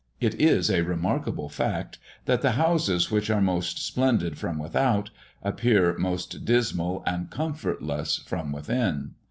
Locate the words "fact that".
1.47-2.41